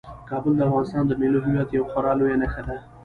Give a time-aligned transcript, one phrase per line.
[0.29, 2.77] کابل د افغانستان د ملي هویت یوه خورا لویه نښه ده.